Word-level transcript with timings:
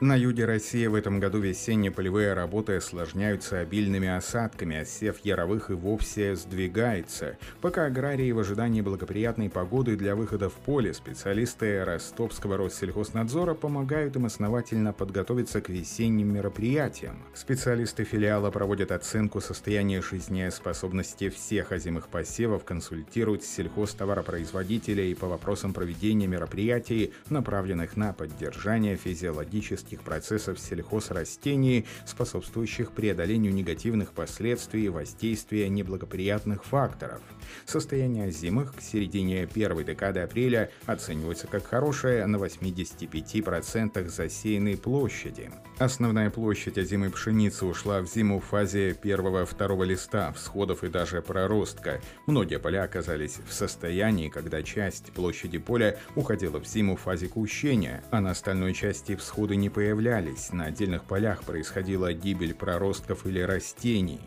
На 0.00 0.14
юге 0.16 0.46
России 0.46 0.86
в 0.86 0.94
этом 0.94 1.20
году 1.20 1.40
весенние 1.40 1.90
полевые 1.90 2.32
работы 2.32 2.76
осложняются 2.76 3.58
обильными 3.58 4.08
осадками, 4.08 4.76
а 4.76 4.86
сев 4.86 5.18
яровых 5.24 5.68
и 5.68 5.74
вовсе 5.74 6.36
сдвигается. 6.36 7.36
Пока 7.60 7.84
аграрии 7.84 8.32
в 8.32 8.38
ожидании 8.38 8.80
благоприятной 8.80 9.50
погоды 9.50 9.96
для 9.96 10.16
выхода 10.16 10.48
в 10.48 10.54
поле, 10.54 10.94
специалисты 10.94 11.84
Ростовского 11.84 12.56
Россельхознадзора 12.56 13.52
помогают 13.52 14.16
им 14.16 14.24
основательно 14.24 14.94
подготовиться 14.94 15.60
к 15.60 15.68
весенним 15.68 16.32
мероприятиям. 16.32 17.22
Специалисты 17.34 18.04
филиала 18.04 18.50
проводят 18.50 18.92
оценку 18.92 19.42
состояния 19.42 20.00
жизнеспособности 20.00 21.28
всех 21.28 21.72
озимых 21.72 22.08
посевов, 22.08 22.64
консультируют 22.64 23.44
сельхозтоваропроизводителей 23.44 25.14
по 25.14 25.28
вопросам 25.28 25.74
проведения 25.74 26.26
мероприятий, 26.26 27.12
направленных 27.28 27.98
на 27.98 28.14
поддержание 28.14 28.96
физиологических 28.96 29.89
химических 29.90 30.02
процессов 30.02 30.58
сельхозрастений, 30.58 31.86
способствующих 32.06 32.92
преодолению 32.92 33.52
негативных 33.52 34.12
последствий 34.12 34.88
воздействия 34.88 35.68
неблагоприятных 35.68 36.64
факторов. 36.64 37.20
Состояние 37.66 38.30
зимых 38.30 38.76
к 38.76 38.80
середине 38.80 39.46
первой 39.46 39.84
декады 39.84 40.20
апреля 40.20 40.70
оценивается 40.86 41.46
как 41.46 41.66
хорошее 41.66 42.26
на 42.26 42.36
85% 42.36 44.08
засеянной 44.08 44.76
площади. 44.76 45.50
Основная 45.78 46.30
площадь 46.30 46.78
озимой 46.78 47.10
пшеницы 47.10 47.66
ушла 47.66 48.00
в 48.00 48.06
зиму 48.06 48.38
в 48.38 48.44
фазе 48.44 48.94
первого-второго 48.94 49.84
листа, 49.84 50.32
всходов 50.32 50.84
и 50.84 50.88
даже 50.88 51.22
проростка. 51.22 52.00
Многие 52.26 52.58
поля 52.58 52.84
оказались 52.84 53.38
в 53.48 53.52
состоянии, 53.52 54.28
когда 54.28 54.62
часть 54.62 55.12
площади 55.12 55.58
поля 55.58 55.98
уходила 56.14 56.60
в 56.60 56.66
зиму 56.66 56.96
в 56.96 57.00
фазе 57.00 57.28
кущения, 57.28 58.02
а 58.10 58.20
на 58.20 58.32
остальной 58.32 58.74
части 58.74 59.16
всходы 59.16 59.56
не 59.56 59.70
появлялись, 59.80 60.52
на 60.52 60.66
отдельных 60.66 61.04
полях 61.04 61.42
происходила 61.42 62.12
гибель 62.12 62.52
проростков 62.52 63.24
или 63.24 63.40
растений. 63.40 64.20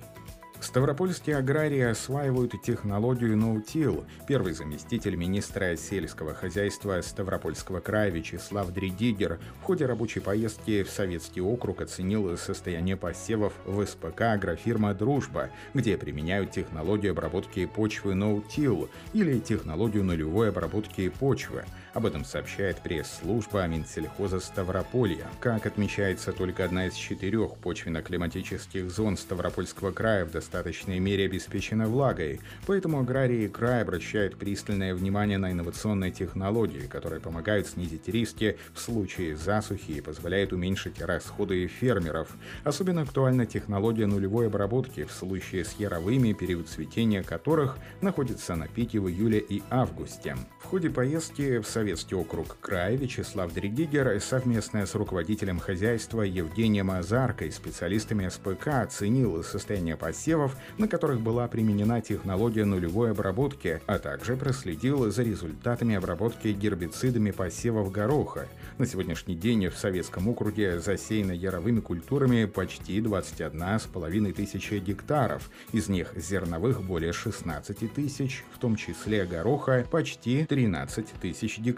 Ставропольские 0.60 1.38
аграрии 1.38 1.82
осваивают 1.82 2.60
технологию 2.64 3.38
ноутил. 3.38 4.04
Первый 4.28 4.54
заместитель 4.54 5.16
министра 5.16 5.76
сельского 5.76 6.34
хозяйства 6.34 7.00
Ставропольского 7.02 7.82
края 7.82 8.10
Вячеслав 8.10 8.72
Дридигер 8.74 9.40
в 9.62 9.64
ходе 9.66 9.86
рабочей 9.86 10.22
поездки 10.22 10.82
в 10.82 10.90
Советский 10.90 11.42
округ 11.42 11.82
оценил 11.82 12.36
состояние 12.36 12.98
посевов 12.98 13.54
в 13.66 13.86
СПК 13.86 14.22
агрофирма 14.22 14.96
«Дружба», 14.96 15.52
где 15.76 15.98
применяют 15.98 16.50
технологию 16.50 17.12
обработки 17.12 17.68
почвы 17.68 18.16
ноутил 18.16 18.90
или 19.14 19.38
технологию 19.38 20.04
нулевой 20.04 20.50
обработки 20.50 21.10
почвы. 21.10 21.64
Об 21.94 22.06
этом 22.06 22.26
сообщает 22.26 22.80
пресс-служба 22.82 23.68
Минсельхоза 23.68 24.40
Ставрополья. 24.40 25.28
Как 25.40 25.66
отмечается, 25.66 26.32
только 26.32 26.66
одна 26.66 26.88
из 26.88 26.94
четырех 26.94 27.56
почвенно-климатических 27.58 28.90
зон 28.90 29.18
Ставропольского 29.18 29.92
края 29.92 30.26
в 30.26 30.32
достаточно 30.32 30.74
достаточной 30.74 31.00
мере 31.00 31.26
обеспечена 31.26 31.88
влагой, 31.88 32.40
поэтому 32.66 33.00
аграрии 33.00 33.48
края 33.48 33.82
обращают 33.82 34.38
пристальное 34.38 34.96
внимание 34.96 35.38
на 35.38 35.52
инновационные 35.52 36.12
технологии, 36.12 36.88
которые 36.88 37.20
помогают 37.20 37.68
снизить 37.68 38.08
риски 38.08 38.58
в 38.74 38.80
случае 38.80 39.36
засухи 39.36 39.92
и 39.92 40.02
позволяют 40.02 40.54
уменьшить 40.54 41.02
расходы 41.02 41.68
фермеров. 41.68 42.30
Особенно 42.64 43.02
актуальна 43.02 43.46
технология 43.46 44.06
нулевой 44.06 44.48
обработки 44.48 45.04
в 45.04 45.12
случае 45.12 45.66
с 45.66 45.74
яровыми, 45.80 46.34
период 46.34 46.68
цветения 46.68 47.24
которых 47.24 47.78
находится 48.02 48.56
на 48.56 48.68
пике 48.68 49.00
в 49.00 49.10
июле 49.10 49.40
и 49.40 49.64
августе. 49.70 50.36
В 50.62 50.66
ходе 50.66 50.90
поездки 50.90 51.60
в 51.60 51.68
Советский 51.84 52.16
округ 52.16 52.56
края 52.62 52.96
Вячеслав 52.96 53.54
Дригигер 53.54 54.18
совместно 54.22 54.86
с 54.86 54.96
руководителем 54.96 55.60
хозяйства 55.60 56.22
Евгением 56.22 56.92
Азаркой, 56.92 57.52
специалистами 57.52 58.30
СПК 58.30 58.68
оценил 58.68 59.44
состояние 59.44 59.98
посевов, 59.98 60.56
на 60.78 60.88
которых 60.88 61.20
была 61.20 61.46
применена 61.50 62.00
технология 62.00 62.64
нулевой 62.64 63.12
обработки, 63.12 63.82
а 63.86 64.00
также 64.00 64.38
проследил 64.38 65.12
за 65.12 65.24
результатами 65.24 65.96
обработки 65.96 66.48
гербицидами 66.48 67.32
посевов 67.32 67.92
гороха. 67.92 68.48
На 68.78 68.86
сегодняшний 68.86 69.36
день 69.36 69.68
в 69.68 69.78
Советском 69.78 70.30
округе 70.30 70.80
засеяно 70.80 71.34
яровыми 71.34 71.82
культурами 71.82 72.46
почти 72.46 73.02
21,5 73.02 74.32
тысячи 74.32 74.76
гектаров, 74.76 75.50
из 75.74 75.90
них 75.90 76.14
зерновых 76.16 76.82
более 76.82 77.12
16 77.12 77.94
тысяч, 77.94 78.46
в 78.56 78.60
том 78.60 78.78
числе 78.78 79.26
гороха 79.26 79.86
почти 79.92 80.46
13 80.46 81.08
тысяч 81.22 81.60
гектаров. 81.60 81.73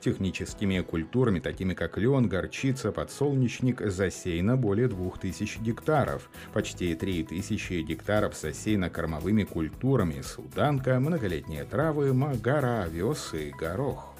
Техническими 0.00 0.80
культурами, 0.80 1.40
такими 1.40 1.74
как 1.74 1.98
лен, 1.98 2.28
горчица, 2.28 2.92
подсолнечник, 2.92 3.80
засеяно 3.80 4.56
более 4.56 4.88
2000 4.88 5.58
гектаров, 5.60 6.30
почти 6.52 6.94
3000 6.94 7.82
гектаров 7.82 8.34
засеяно-кормовыми 8.34 9.44
культурами. 9.44 10.20
Суданка, 10.22 11.00
многолетние 11.00 11.64
травы, 11.64 12.14
магара, 12.14 12.84
овес 12.84 13.34
и 13.34 13.50
горох. 13.50 14.13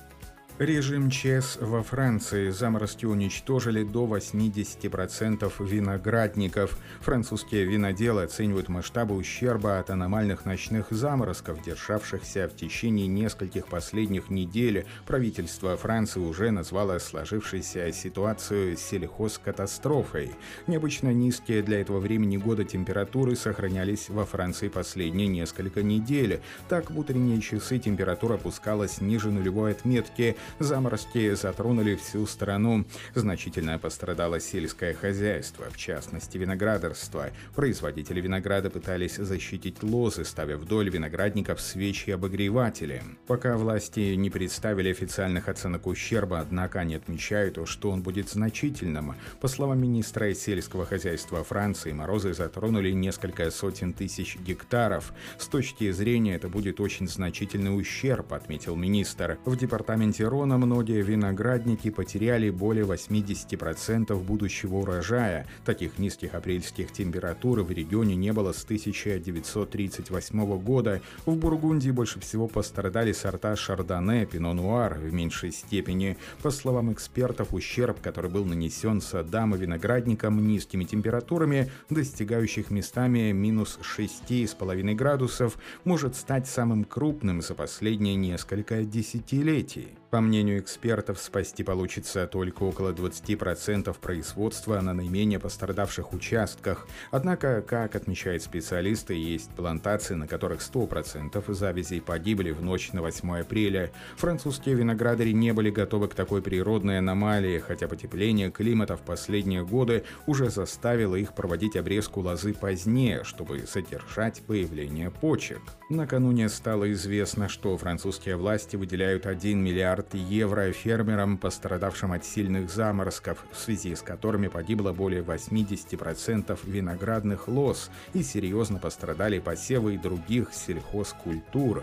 Режим 0.60 1.10
ЧС 1.10 1.58
во 1.60 1.82
Франции 1.82 2.50
заморозки 2.50 3.06
уничтожили 3.06 3.82
до 3.82 4.06
80% 4.06 5.52
виноградников. 5.66 6.78
Французские 7.00 7.64
виноделы 7.64 8.22
оценивают 8.22 8.68
масштабы 8.68 9.16
ущерба 9.16 9.80
от 9.80 9.90
аномальных 9.90 10.44
ночных 10.44 10.92
заморозков, 10.92 11.60
державшихся 11.60 12.48
в 12.48 12.54
течение 12.54 13.08
нескольких 13.08 13.66
последних 13.66 14.30
недель. 14.30 14.86
Правительство 15.08 15.76
Франции 15.76 16.20
уже 16.20 16.52
назвало 16.52 17.00
сложившуюся 17.00 17.90
ситуацию 17.90 18.76
сельхозкатастрофой. 18.76 20.30
Необычно 20.68 21.12
низкие 21.12 21.64
для 21.64 21.80
этого 21.80 21.98
времени 21.98 22.36
года 22.36 22.62
температуры 22.62 23.34
сохранялись 23.34 24.08
во 24.08 24.24
Франции 24.24 24.68
последние 24.68 25.26
несколько 25.26 25.82
недель. 25.82 26.40
Так, 26.68 26.92
в 26.92 26.98
утренние 27.00 27.40
часы 27.40 27.80
температура 27.80 28.34
опускалась 28.34 29.00
ниже 29.00 29.32
нулевой 29.32 29.72
отметки, 29.72 30.36
Заморозки 30.58 31.34
затронули 31.34 31.96
всю 31.96 32.26
страну. 32.26 32.84
Значительно 33.14 33.78
пострадало 33.78 34.40
сельское 34.40 34.94
хозяйство, 34.94 35.66
в 35.70 35.76
частности 35.76 36.38
виноградарство. 36.38 37.30
Производители 37.54 38.20
винограда 38.20 38.70
пытались 38.70 39.16
защитить 39.16 39.82
лозы, 39.82 40.24
ставя 40.24 40.56
вдоль 40.56 40.90
виноградников 40.90 41.60
свечи 41.60 42.10
обогреватели. 42.10 43.02
Пока 43.26 43.56
власти 43.56 44.14
не 44.14 44.30
представили 44.30 44.90
официальных 44.90 45.48
оценок 45.48 45.86
ущерба, 45.86 46.40
однако 46.40 46.80
они 46.80 46.94
отмечают, 46.94 47.58
что 47.68 47.90
он 47.90 48.02
будет 48.02 48.28
значительным. 48.28 49.14
По 49.40 49.48
словам 49.48 49.80
министра 49.80 50.32
сельского 50.34 50.86
хозяйства 50.86 51.44
Франции, 51.44 51.92
морозы 51.92 52.34
затронули 52.34 52.90
несколько 52.90 53.50
сотен 53.50 53.92
тысяч 53.92 54.36
гектаров. 54.36 55.12
С 55.38 55.46
точки 55.46 55.90
зрения 55.90 56.34
это 56.36 56.48
будет 56.48 56.80
очень 56.80 57.08
значительный 57.08 57.76
ущерб, 57.76 58.32
отметил 58.32 58.76
министр. 58.76 59.38
В 59.44 59.56
департаменте 59.56 60.26
Рона 60.34 60.58
многие 60.58 61.00
виноградники 61.00 61.90
потеряли 61.90 62.50
более 62.50 62.84
80% 62.84 64.20
будущего 64.20 64.78
урожая. 64.78 65.46
Таких 65.64 66.00
низких 66.00 66.34
апрельских 66.34 66.90
температур 66.90 67.62
в 67.62 67.70
регионе 67.70 68.16
не 68.16 68.32
было 68.32 68.50
с 68.50 68.64
1938 68.64 70.58
года. 70.58 71.00
В 71.24 71.36
Бургундии 71.36 71.92
больше 71.92 72.18
всего 72.18 72.48
пострадали 72.48 73.12
сорта 73.12 73.54
Шардоне, 73.54 74.26
Пино 74.26 74.54
Нуар 74.54 74.94
в 74.94 75.12
меньшей 75.12 75.52
степени. 75.52 76.16
По 76.42 76.50
словам 76.50 76.92
экспертов, 76.92 77.54
ущерб, 77.54 78.00
который 78.00 78.28
был 78.28 78.44
нанесен 78.44 79.00
садам 79.00 79.54
и 79.54 79.58
виноградникам 79.58 80.44
низкими 80.44 80.82
температурами, 80.82 81.70
достигающих 81.90 82.72
местами 82.72 83.30
минус 83.30 83.78
6,5 83.80 84.94
градусов, 84.96 85.58
может 85.84 86.16
стать 86.16 86.48
самым 86.48 86.82
крупным 86.82 87.40
за 87.40 87.54
последние 87.54 88.16
несколько 88.16 88.82
десятилетий. 88.82 89.96
По 90.14 90.20
мнению 90.20 90.60
экспертов, 90.60 91.18
спасти 91.18 91.64
получится 91.64 92.28
только 92.28 92.62
около 92.62 92.92
20% 92.92 93.92
производства 93.98 94.80
на 94.80 94.94
наименее 94.94 95.40
пострадавших 95.40 96.12
участках. 96.12 96.86
Однако, 97.10 97.62
как 97.62 97.96
отмечают 97.96 98.44
специалисты, 98.44 99.14
есть 99.14 99.50
плантации, 99.56 100.14
на 100.14 100.28
которых 100.28 100.60
100% 100.60 101.52
завязей 101.52 102.00
погибли 102.00 102.52
в 102.52 102.62
ночь 102.62 102.92
на 102.92 103.02
8 103.02 103.40
апреля. 103.40 103.90
Французские 104.16 104.76
виноградари 104.76 105.32
не 105.32 105.52
были 105.52 105.70
готовы 105.70 106.06
к 106.06 106.14
такой 106.14 106.42
природной 106.42 107.00
аномалии, 107.00 107.58
хотя 107.58 107.88
потепление 107.88 108.52
климата 108.52 108.96
в 108.96 109.00
последние 109.00 109.64
годы 109.64 110.04
уже 110.28 110.48
заставило 110.48 111.16
их 111.16 111.34
проводить 111.34 111.74
обрезку 111.74 112.20
лозы 112.20 112.54
позднее, 112.54 113.24
чтобы 113.24 113.66
задержать 113.66 114.42
появление 114.46 115.10
почек. 115.10 115.62
Накануне 115.90 116.48
стало 116.48 116.92
известно, 116.92 117.48
что 117.48 117.76
французские 117.76 118.36
власти 118.36 118.76
выделяют 118.76 119.26
1 119.26 119.58
миллиард 119.60 120.03
миллиард 120.12 120.14
евро 120.14 120.72
фермерам, 120.72 121.38
пострадавшим 121.38 122.12
от 122.12 122.24
сильных 122.24 122.70
заморозков, 122.70 123.44
в 123.52 123.56
связи 123.58 123.94
с 123.94 124.02
которыми 124.02 124.48
погибло 124.48 124.92
более 124.92 125.22
80% 125.22 126.58
виноградных 126.64 127.48
лоз 127.48 127.90
и 128.12 128.22
серьезно 128.22 128.78
пострадали 128.78 129.38
посевы 129.38 129.98
других 129.98 130.52
сельхозкультур. 130.52 131.82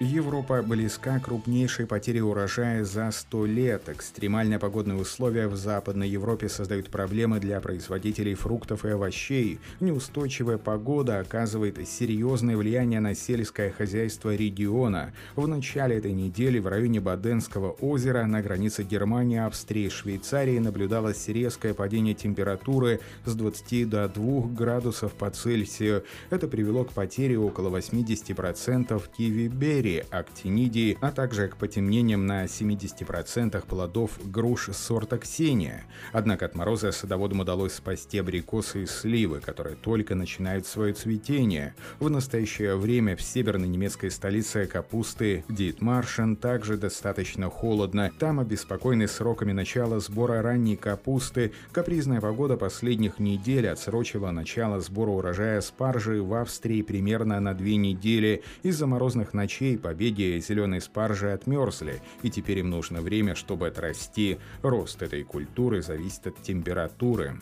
Европа 0.00 0.60
близка 0.60 1.20
крупнейшей 1.20 1.86
потере 1.86 2.20
урожая 2.20 2.82
за 2.82 3.12
100 3.12 3.46
лет. 3.46 3.88
Экстремальные 3.88 4.58
погодные 4.58 4.98
условия 4.98 5.46
в 5.46 5.54
Западной 5.54 6.08
Европе 6.08 6.48
создают 6.48 6.90
проблемы 6.90 7.38
для 7.38 7.60
производителей 7.60 8.34
фруктов 8.34 8.84
и 8.84 8.88
овощей. 8.88 9.60
Неустойчивая 9.78 10.58
погода 10.58 11.20
оказывает 11.20 11.78
серьезное 11.88 12.56
влияние 12.56 12.98
на 12.98 13.14
сельское 13.14 13.70
хозяйство 13.70 14.34
региона. 14.34 15.12
В 15.36 15.46
начале 15.46 15.98
этой 15.98 16.12
недели 16.12 16.58
в 16.58 16.66
районе 16.66 16.98
Баденского 16.98 17.70
озера 17.70 18.24
на 18.24 18.42
границе 18.42 18.82
Германии, 18.82 19.38
Австрии 19.38 19.86
и 19.86 19.90
Швейцарии 19.90 20.58
наблюдалось 20.58 21.28
резкое 21.28 21.72
падение 21.72 22.14
температуры 22.14 22.98
с 23.24 23.32
20 23.32 23.88
до 23.88 24.08
2 24.08 24.42
градусов 24.48 25.12
по 25.12 25.30
Цельсию. 25.30 26.02
Это 26.30 26.48
привело 26.48 26.82
к 26.82 26.90
потере 26.90 27.38
около 27.38 27.68
80% 27.78 29.00
киви-бери 29.16 29.83
серии 29.84 30.06
актинидии, 30.10 30.96
а 31.02 31.12
также 31.12 31.48
к 31.48 31.56
потемнениям 31.56 32.26
на 32.26 32.44
70% 32.44 33.66
плодов 33.66 34.18
груш 34.24 34.70
сорта 34.72 35.18
Ксения. 35.18 35.84
Однако 36.12 36.46
от 36.46 36.54
мороза 36.54 36.90
садоводам 36.90 37.40
удалось 37.40 37.74
спасти 37.74 38.18
абрикосы 38.18 38.84
и 38.84 38.86
сливы, 38.86 39.40
которые 39.40 39.76
только 39.76 40.14
начинают 40.14 40.66
свое 40.66 40.94
цветение. 40.94 41.74
В 42.00 42.08
настоящее 42.08 42.76
время 42.76 43.14
в 43.14 43.20
северной 43.20 43.68
немецкой 43.68 44.10
столице 44.10 44.66
капусты 44.66 45.44
Дитмаршен 45.50 46.36
также 46.36 46.78
достаточно 46.78 47.50
холодно. 47.50 48.10
Там 48.18 48.40
обеспокоены 48.40 49.06
сроками 49.06 49.52
начала 49.52 50.00
сбора 50.00 50.40
ранней 50.40 50.76
капусты. 50.76 51.52
Капризная 51.72 52.22
погода 52.22 52.56
последних 52.56 53.18
недель 53.18 53.68
отсрочила 53.68 54.30
начало 54.30 54.80
сбора 54.80 55.10
урожая 55.10 55.60
спаржи 55.60 56.22
в 56.22 56.32
Австрии 56.32 56.80
примерно 56.80 57.38
на 57.40 57.52
две 57.52 57.76
недели. 57.76 58.42
Из-за 58.62 58.86
морозных 58.86 59.34
ночей 59.34 59.73
всей 59.74 59.78
побеге 59.78 60.40
зеленые 60.40 60.80
спаржи 60.80 61.32
отмерзли, 61.32 62.00
и 62.22 62.30
теперь 62.30 62.58
им 62.58 62.70
нужно 62.70 63.00
время, 63.00 63.34
чтобы 63.34 63.68
отрасти. 63.68 64.38
Рост 64.62 65.02
этой 65.02 65.24
культуры 65.24 65.82
зависит 65.82 66.26
от 66.26 66.42
температуры. 66.42 67.40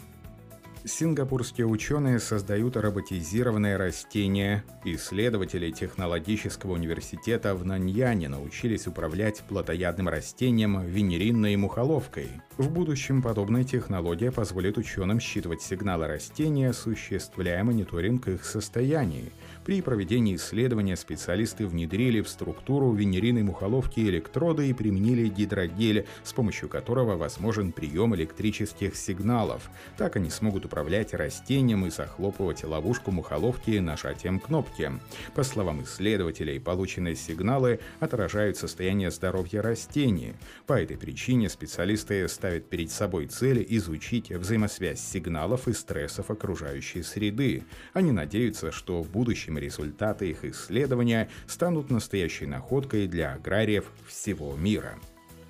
Сингапурские 0.85 1.67
ученые 1.67 2.19
создают 2.19 2.77
роботизированные 2.77 3.77
растения. 3.77 4.65
Исследователи 4.85 5.71
технологического 5.71 6.73
университета 6.73 7.55
в 7.55 7.65
Наньяне 7.65 8.29
научились 8.29 8.89
управлять 8.89 9.43
плотоядным 9.49 10.09
растением 10.09 10.85
венеринной 10.85 11.55
мухоловкой. 11.57 12.31
В 12.59 12.69
будущем 12.69 13.23
подобная 13.23 13.65
технология 13.65 14.31
позволит 14.31 14.77
ученым 14.77 15.21
считывать 15.21 15.63
сигналы 15.63 16.07
растения, 16.07 16.69
осуществляя 16.69 17.65
мониторинг 17.65 18.29
их 18.29 18.45
состояний. 18.45 19.33
При 19.65 19.81
проведении 19.81 20.37
исследования 20.37 20.97
специалисты 20.97 21.67
внедрили 21.67 22.21
в 22.21 22.29
структуру 22.29 22.93
венериной 22.93 23.43
мухоловки 23.43 24.01
электроды 24.01 24.69
и 24.69 24.75
применили 24.75 25.29
гидрогель, 25.29 26.07
с 26.25 26.35
помощью 26.35 26.69
которого 26.69 27.17
возможен 27.17 27.73
прием 27.73 28.15
электрических 28.15 28.97
сигналов. 28.97 29.71
Так 29.97 30.17
они 30.17 30.29
смогут 30.29 30.67
управлять 30.67 31.15
растением 31.15 31.87
и 31.87 31.91
захлопывать 31.91 32.65
ловушку 32.65 33.13
мухоловки 33.13 33.79
нажатием 33.79 34.39
кнопки. 34.39 34.93
По 35.35 35.43
словам 35.43 35.85
исследователей, 35.85 36.61
полученные 36.61 37.17
сигналы 37.17 37.81
отражают 37.99 38.59
состояние 38.59 39.11
здоровья 39.11 39.63
растений. 39.63 40.35
По 40.67 40.75
этой 40.75 40.99
причине 40.99 41.49
специалисты 41.49 42.29
ставят 42.43 42.69
перед 42.69 42.91
собой 42.91 43.29
цель 43.29 43.65
изучить 43.69 44.33
взаимосвязь 44.33 44.99
сигналов 45.01 45.69
и 45.69 45.73
стрессов 45.73 46.29
окружающей 46.29 47.05
среды. 47.05 47.63
Они 47.93 48.11
надеются, 48.11 48.73
что 48.73 49.01
в 49.01 49.09
будущем 49.13 49.59
результаты 49.59 50.31
их 50.31 50.45
исследования 50.45 51.31
станут 51.47 51.91
настоящей 51.91 52.47
находкой 52.47 53.07
для 53.07 53.35
аграриев 53.35 53.85
всего 54.09 54.57
мира. 54.57 54.99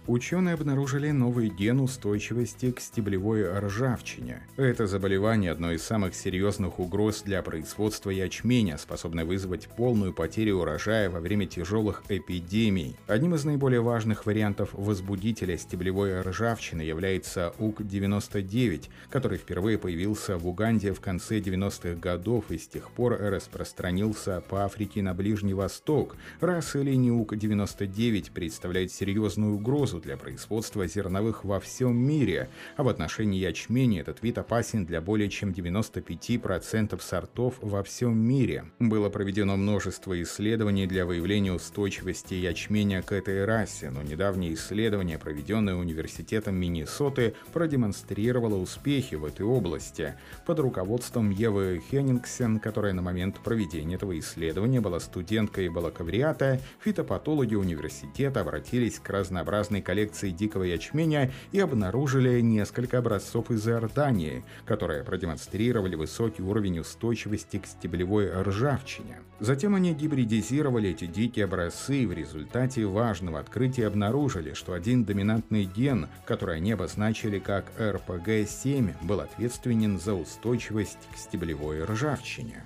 Ученые 0.08 0.54
обнаружили 0.54 1.12
новый 1.12 1.48
ген 1.48 1.78
устойчивости 1.78 2.72
к 2.72 2.80
стеблевой 2.80 3.48
ржавчине. 3.60 4.42
Это 4.56 4.88
заболевание– 4.88 5.50
одно 5.52 5.70
из 5.70 5.82
самых 5.84 6.16
серьезных 6.16 6.80
угроз 6.80 7.22
для 7.22 7.40
производства 7.40 8.10
ячменя, 8.10 8.78
способное 8.78 9.24
вызвать 9.24 9.68
полную 9.68 10.12
потерю 10.12 10.56
урожая 10.56 11.08
во 11.08 11.20
время 11.20 11.46
тяжелых 11.46 12.02
эпидемий. 12.08 12.96
Одним 13.06 13.36
из 13.36 13.44
наиболее 13.44 13.80
важных 13.80 14.26
вариантов 14.26 14.70
возбудителя 14.72 15.56
стеблевой 15.56 16.20
ржавчины 16.20 16.82
является 16.82 17.54
УК-99, 17.60 18.88
который 19.08 19.38
впервые 19.38 19.78
появился 19.78 20.36
в 20.36 20.48
Уганде 20.48 20.94
в 20.94 21.00
конце 21.00 21.38
90-х 21.38 21.94
годов 22.00 22.50
и 22.50 22.58
с 22.58 22.66
тех 22.66 22.90
пор 22.90 23.18
распространился 23.20 24.42
по 24.48 24.64
Африке 24.64 25.00
на 25.00 25.14
Ближний 25.14 25.54
Восток. 25.54 26.16
Раса 26.40 26.82
линии 26.82 27.10
УК-99 27.10 28.32
представляет 28.32 28.90
серьезную 28.90 29.54
угрозу 29.54 29.91
угрозу 29.92 30.00
для 30.00 30.16
производства 30.16 30.86
зерновых 30.86 31.44
во 31.44 31.60
всем 31.60 31.96
мире, 31.96 32.48
а 32.76 32.82
в 32.82 32.88
отношении 32.88 33.38
ячменя 33.38 34.00
этот 34.00 34.22
вид 34.22 34.38
опасен 34.38 34.84
для 34.86 35.00
более 35.00 35.28
чем 35.28 35.50
95% 35.50 37.00
сортов 37.00 37.54
во 37.60 37.82
всем 37.82 38.16
мире. 38.16 38.64
Было 38.78 39.10
проведено 39.10 39.56
множество 39.56 40.20
исследований 40.22 40.86
для 40.86 41.04
выявления 41.04 41.52
устойчивости 41.52 42.34
ячменя 42.34 43.02
к 43.02 43.12
этой 43.12 43.44
расе, 43.44 43.90
но 43.90 44.02
недавнее 44.02 44.54
исследование, 44.54 45.18
проведенное 45.18 45.74
Университетом 45.74 46.54
Миннесоты, 46.56 47.34
продемонстрировало 47.52 48.56
успехи 48.56 49.16
в 49.16 49.24
этой 49.24 49.44
области. 49.44 50.14
Под 50.46 50.58
руководством 50.60 51.30
Евы 51.30 51.82
Хеннингсен, 51.90 52.60
которая 52.60 52.92
на 52.92 53.02
момент 53.02 53.38
проведения 53.40 53.96
этого 53.96 54.18
исследования 54.18 54.80
была 54.80 55.00
студенткой 55.00 55.68
бакалавриата, 55.68 56.60
фитопатологи 56.84 57.54
университета 57.54 58.40
обратились 58.40 58.98
к 58.98 59.10
разнообразной 59.10 59.81
коллекции 59.82 60.30
дикого 60.30 60.64
ячменя 60.64 61.30
и 61.52 61.60
обнаружили 61.60 62.40
несколько 62.40 62.98
образцов 62.98 63.50
из 63.50 63.66
Иордании, 63.68 64.44
которые 64.64 65.04
продемонстрировали 65.04 65.94
высокий 65.94 66.42
уровень 66.42 66.80
устойчивости 66.80 67.58
к 67.58 67.66
стеблевой 67.66 68.30
ржавчине. 68.42 69.18
Затем 69.40 69.74
они 69.74 69.92
гибридизировали 69.92 70.90
эти 70.90 71.06
дикие 71.06 71.46
образцы 71.46 72.02
и 72.02 72.06
в 72.06 72.12
результате 72.12 72.86
важного 72.86 73.40
открытия 73.40 73.88
обнаружили, 73.88 74.54
что 74.54 74.72
один 74.72 75.04
доминантный 75.04 75.64
ген, 75.64 76.08
который 76.24 76.56
они 76.56 76.72
обозначили 76.72 77.38
как 77.38 77.66
РПГ-7, 77.78 79.04
был 79.04 79.20
ответственен 79.20 79.98
за 79.98 80.14
устойчивость 80.14 81.08
к 81.12 81.16
стеблевой 81.16 81.84
ржавчине. 81.84 82.64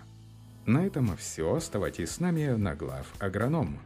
На 0.67 0.85
этом 0.85 1.17
все. 1.17 1.55
Оставайтесь 1.55 2.11
с 2.11 2.21
нами 2.21 2.49
на 2.49 2.75
глав 2.75 3.07
агроном. 3.21 3.79